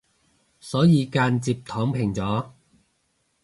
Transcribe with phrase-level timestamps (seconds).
[0.59, 2.49] 所以間接躺平咗